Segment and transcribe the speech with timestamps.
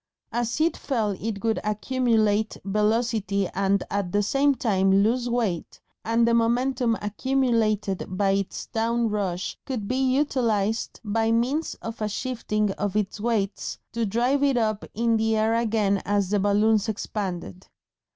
[0.31, 6.27] As it fell it would accumulate velocity and at the same time lose weight, and
[6.27, 12.71] the momentum accumulated by its down rush could be utilised by means of a shifting
[12.79, 17.67] of its weights to drive it up in the air again as the balloons expanded.